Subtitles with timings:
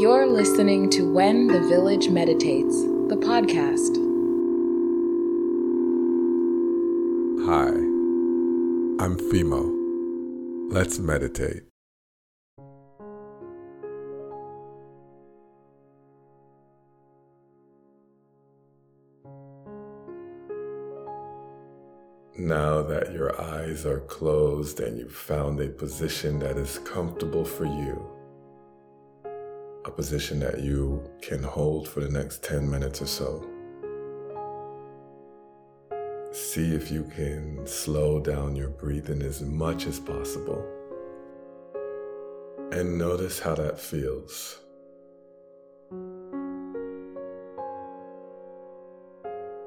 [0.00, 3.96] You're listening to When the Village Meditates, the podcast.
[7.44, 7.68] Hi,
[9.04, 10.72] I'm Fimo.
[10.72, 11.64] Let's meditate.
[22.38, 27.66] Now that your eyes are closed and you've found a position that is comfortable for
[27.66, 28.19] you,
[29.84, 33.46] a position that you can hold for the next 10 minutes or so,
[36.32, 40.64] see if you can slow down your breathing as much as possible.
[42.72, 44.58] And notice how that feels.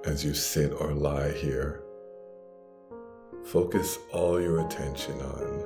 [0.05, 1.83] As you sit or lie here,
[3.43, 5.65] Focus all your attention on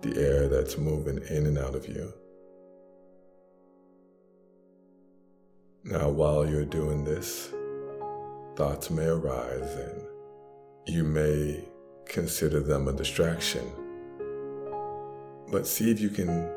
[0.00, 2.12] the air that's moving in and out of you.
[5.90, 7.52] Now, while you're doing this,
[8.54, 10.02] thoughts may arise and
[10.86, 11.64] you may
[12.04, 13.68] consider them a distraction.
[15.50, 16.48] But see if you can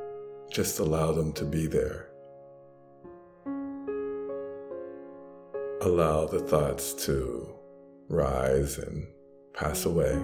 [0.51, 2.09] just allow them to be there.
[5.81, 7.55] Allow the thoughts to
[8.09, 9.07] rise and
[9.55, 10.15] pass away.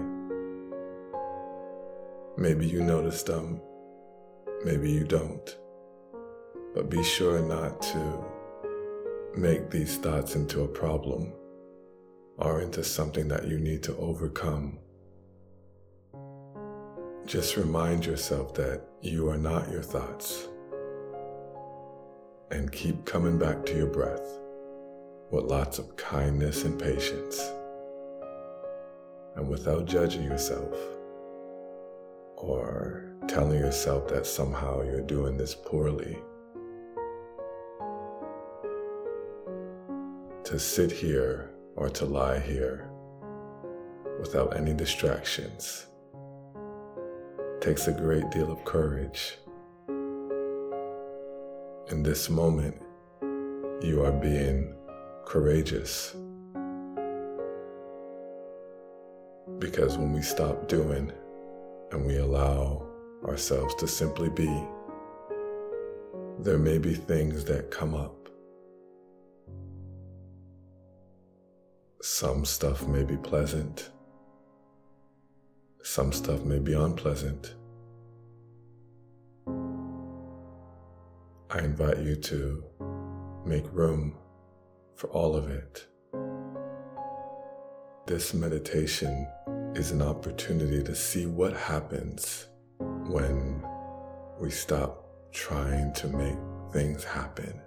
[2.37, 3.59] Maybe you notice them,
[4.63, 5.57] maybe you don't.
[6.75, 8.38] But be sure not to
[9.35, 11.31] make these thoughts into a problem
[12.37, 14.79] or into something that you need to overcome.
[17.25, 20.47] Just remind yourself that you are not your thoughts
[22.51, 24.39] and keep coming back to your breath
[25.31, 27.39] with lots of kindness and patience
[29.35, 30.73] and without judging yourself
[32.35, 36.17] or telling yourself that somehow you're doing this poorly.
[40.49, 42.89] To sit here or to lie here
[44.19, 45.85] without any distractions
[47.61, 49.37] takes a great deal of courage.
[51.91, 52.81] In this moment,
[53.83, 54.73] you are being
[55.23, 56.15] courageous.
[59.59, 61.11] Because when we stop doing
[61.91, 62.87] and we allow
[63.23, 64.51] ourselves to simply be,
[66.39, 68.18] there may be things that come up.
[72.01, 73.89] Some stuff may be pleasant,
[75.83, 77.55] some stuff may be unpleasant.
[81.49, 82.63] I invite you to
[83.45, 84.15] make room
[84.95, 85.87] for all of it.
[88.07, 89.27] This meditation
[89.75, 92.47] is an opportunity to see what happens
[93.07, 93.61] when
[94.39, 96.37] we stop trying to make
[96.71, 97.59] things happen,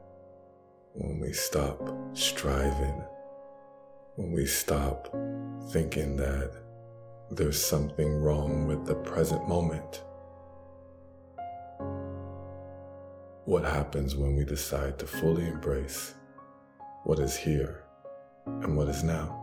[0.94, 1.82] when we stop
[2.14, 3.04] striving,
[4.17, 5.09] when we stop
[5.71, 6.53] thinking that
[7.31, 10.03] there's something wrong with the present moment.
[13.47, 16.15] What happens when we decide to fully embrace
[17.05, 17.84] what is here
[18.47, 19.41] and what is now?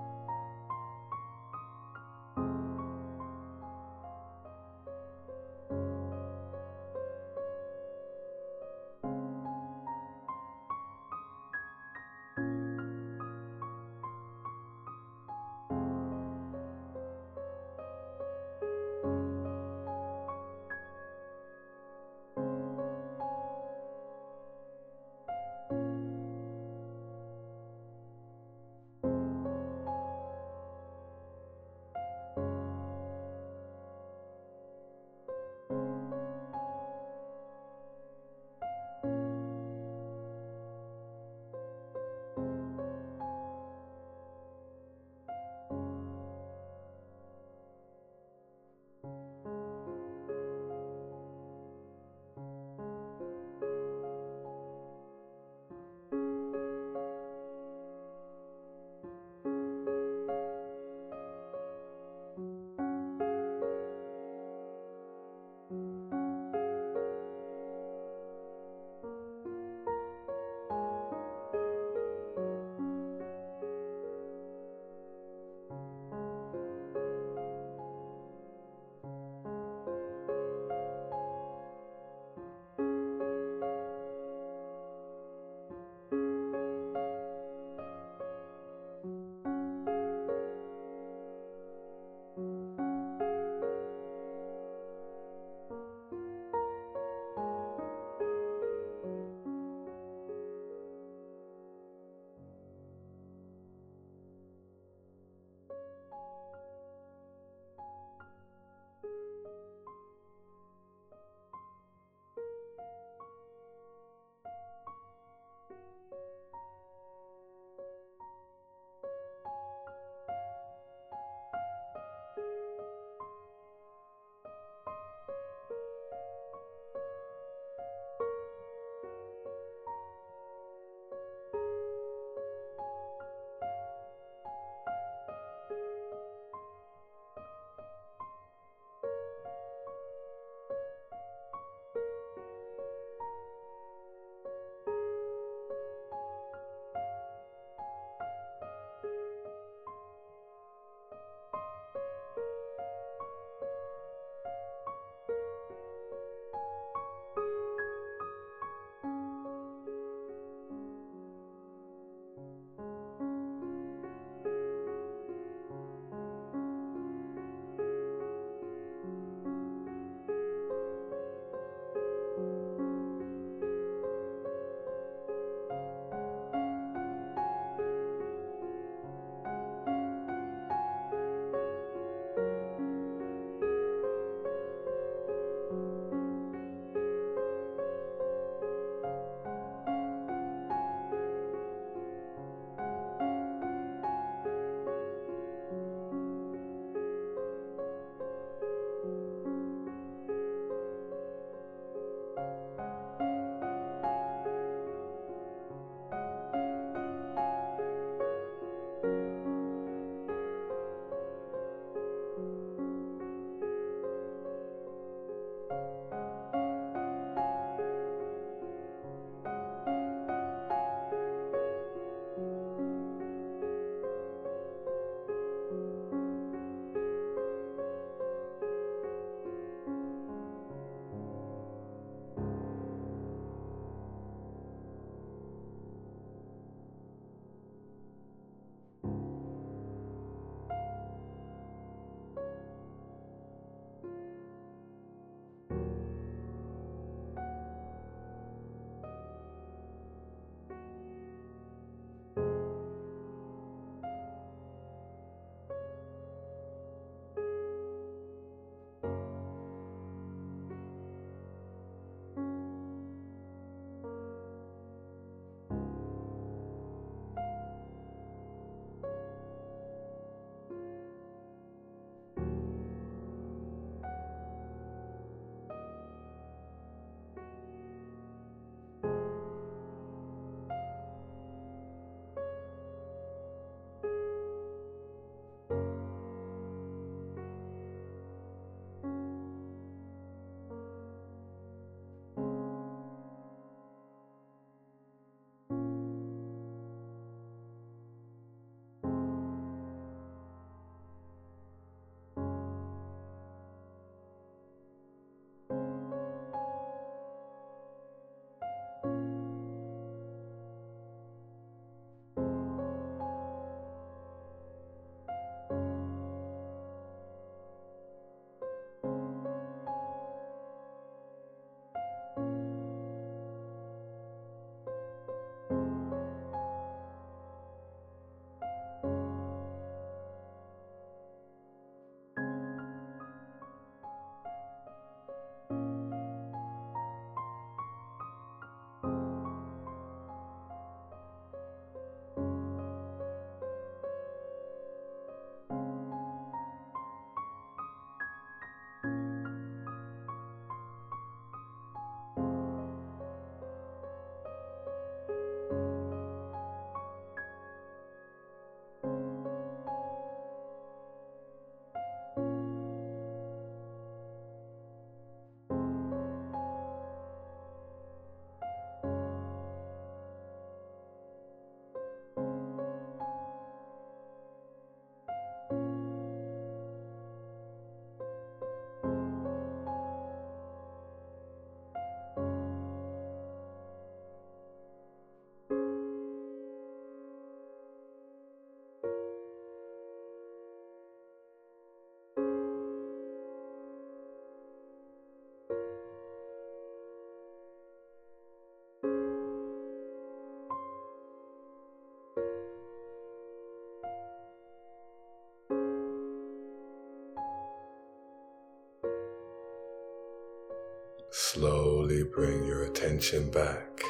[411.32, 414.02] Slowly bring your attention back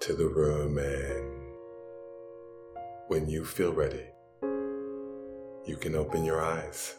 [0.00, 1.38] to the room and
[3.08, 4.04] when you feel ready,
[5.64, 6.94] you can open your eyes.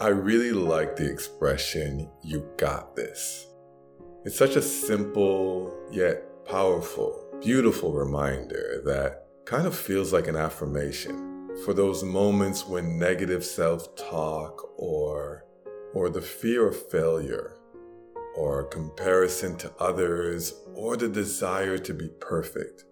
[0.00, 3.46] I really like the expression, you got this.
[4.24, 11.56] It's such a simple yet powerful, beautiful reminder that kind of feels like an affirmation
[11.64, 15.44] for those moments when negative self-talk or
[15.94, 17.56] or the fear of failure
[18.36, 22.84] or comparison to others or the desire to be perfect.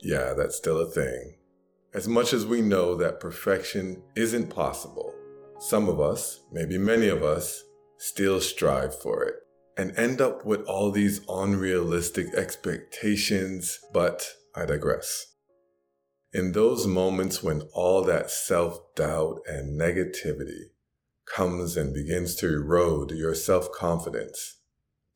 [0.00, 1.36] Yeah, that's still a thing.
[1.94, 5.14] As much as we know that perfection isn't possible,
[5.58, 7.64] some of us, maybe many of us,
[7.96, 9.34] still strive for it
[9.78, 15.34] and end up with all these unrealistic expectations, but I digress.
[16.32, 20.72] In those moments when all that self doubt and negativity
[21.24, 24.58] comes and begins to erode your self confidence,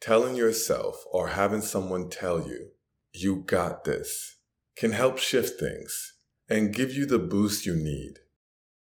[0.01, 2.69] telling yourself or having someone tell you,
[3.13, 4.37] you got this,
[4.77, 6.15] can help shift things
[6.49, 8.21] and give you the boost you need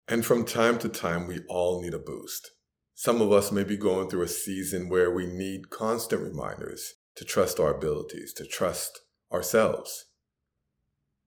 [0.09, 2.49] and from time to time, we all need a boost.
[3.01, 7.23] Some of us may be going through a season where we need constant reminders to
[7.23, 8.99] trust our abilities, to trust
[9.31, 10.07] ourselves.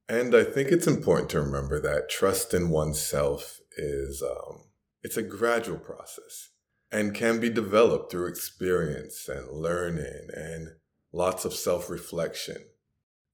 [0.06, 4.64] And I think it's important to remember that trust in oneself is um,
[5.02, 6.50] it's a gradual process
[6.90, 10.68] and can be developed through experience and learning and
[11.10, 12.58] lots of self-reflection.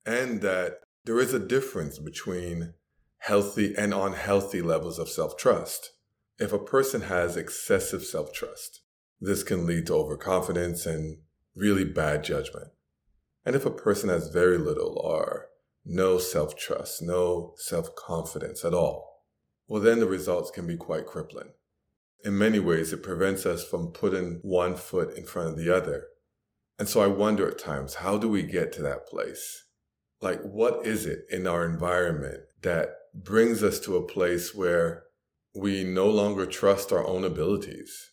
[0.06, 2.74] And that there is a difference between
[3.16, 5.90] healthy and unhealthy levels of self trust.
[6.38, 8.82] If a person has excessive self trust,
[9.20, 11.18] this can lead to overconfidence and
[11.56, 12.68] really bad judgment.
[13.44, 15.48] And if a person has very little or
[15.84, 19.24] no self trust, no self confidence at all,
[19.66, 21.50] well, then the results can be quite crippling.
[22.24, 26.04] In many ways, it prevents us from putting one foot in front of the other.
[26.78, 29.64] And so I wonder at times, how do we get to that place?
[30.20, 35.04] Like, what is it in our environment that brings us to a place where
[35.54, 38.10] we no longer trust our own abilities.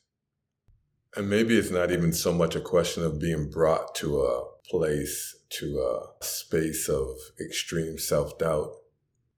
[1.15, 5.35] And maybe it's not even so much a question of being brought to a place,
[5.49, 7.07] to a space of
[7.39, 8.71] extreme self doubt.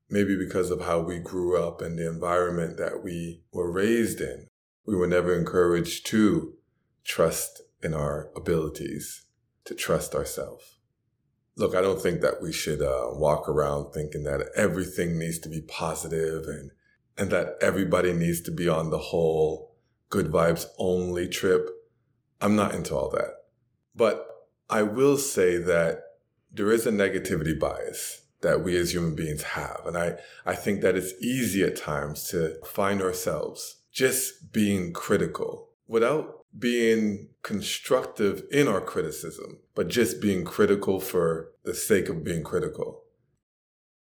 [0.09, 4.47] Maybe because of how we grew up and the environment that we were raised in.
[4.85, 6.53] We were never encouraged to
[7.03, 9.25] trust in our abilities,
[9.65, 10.77] to trust ourselves.
[11.57, 15.49] Look, I don't think that we should uh, walk around thinking that everything needs to
[15.49, 16.71] be positive and
[17.17, 19.75] and that everybody needs to be on the whole
[20.09, 21.69] good vibes only trip.
[22.39, 23.33] I'm not into all that.
[23.95, 24.27] But
[24.69, 26.03] I will say that
[26.51, 29.81] there is a negativity bias that we as human beings have.
[29.85, 35.69] And I, I think that it's easy at times to find ourselves just being critical
[35.87, 42.43] without being constructive in our criticism, but just being critical for the sake of being
[42.43, 43.03] critical.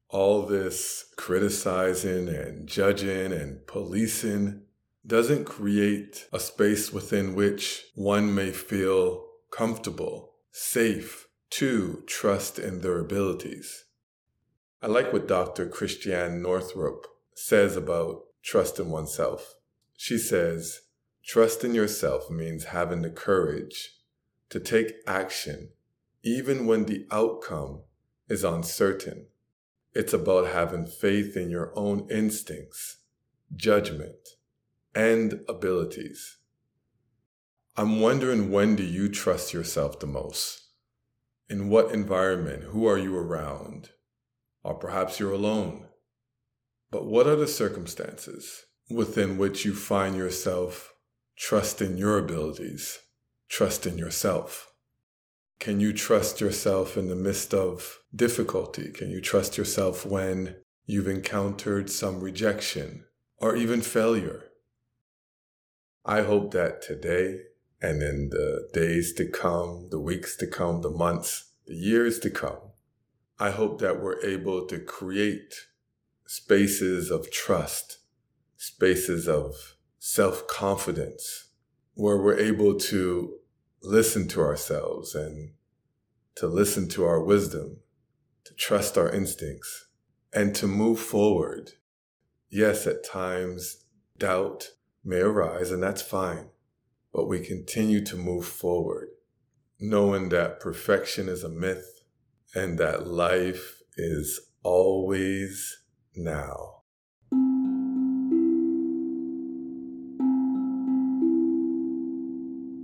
[0.09, 4.63] All this criticizing and judging and policing
[5.05, 12.99] doesn't create a space within which one may feel comfortable, safe to trust in their
[12.99, 13.85] abilities.
[14.81, 15.67] I like what Dr.
[15.67, 19.55] Christiane Northrup says about trust in oneself.
[19.95, 20.81] She says,
[21.23, 23.91] Trust in yourself means having the courage
[24.49, 25.69] to take action
[26.23, 27.81] even when the outcome
[28.27, 29.27] is uncertain.
[29.99, 32.99] It's about having faith in your own instincts,
[33.53, 34.29] judgment,
[34.95, 36.37] and abilities.
[37.75, 40.61] I'm wondering when do you trust yourself the most?
[41.49, 42.63] In what environment?
[42.71, 43.89] Who are you around?
[44.63, 45.87] Or perhaps you're alone.
[46.91, 50.93] But what are the circumstances within which you find yourself
[51.39, 52.99] Trust in your abilities.
[53.47, 54.73] Trust in yourself.
[55.59, 58.91] Can you trust yourself in the midst of difficulty?
[58.91, 63.03] Can you trust yourself when you've encountered some rejection
[63.37, 64.45] or even failure?
[66.05, 67.41] I hope that today
[67.81, 72.29] and in the days to come, the weeks to come, the months, the years to
[72.29, 72.71] come,
[73.37, 75.53] I hope that we're able to create
[76.25, 77.99] spaces of trust,
[78.55, 81.49] spaces of self confidence,
[81.95, 83.39] where we're able to
[83.81, 85.53] listen to ourselves and
[86.35, 87.77] to listen to our wisdom,
[88.45, 89.87] to trust our instincts,
[90.33, 91.71] and to move forward.
[92.49, 93.85] Yes, at times
[94.17, 94.71] doubt
[95.03, 96.49] may arise, and that's fine,
[97.13, 99.09] but we continue to move forward,
[99.79, 102.01] knowing that perfection is a myth
[102.53, 105.83] and that life is always
[106.15, 106.78] now.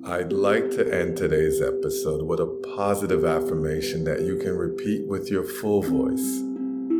[0.07, 2.45] I'd like to end today's episode with a
[2.75, 6.43] positive affirmation that you can repeat with your full voice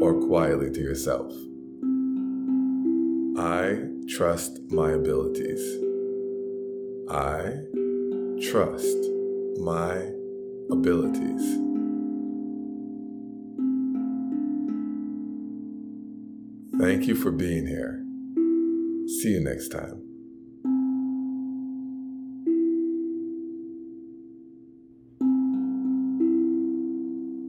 [0.02, 1.32] or quietly to yourself.
[3.38, 5.62] I trust my abilities.
[7.08, 7.54] I
[8.42, 8.98] trust
[9.60, 10.10] my
[10.72, 11.44] abilities.
[16.80, 18.04] Thank you for being here.
[19.22, 20.15] See you next time.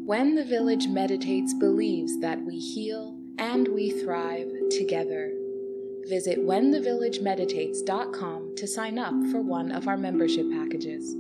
[0.07, 5.33] When the Village Meditates believes that we heal and we thrive together.
[6.09, 11.17] Visit whenthevillagemeditates.com to sign up for one of our membership packages.